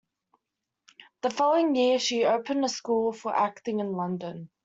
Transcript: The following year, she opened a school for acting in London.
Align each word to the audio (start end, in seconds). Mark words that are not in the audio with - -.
The 1.21 1.29
following 1.29 1.75
year, 1.75 1.99
she 1.99 2.25
opened 2.25 2.65
a 2.65 2.69
school 2.69 3.13
for 3.13 3.35
acting 3.35 3.81
in 3.81 3.91
London. 3.91 4.49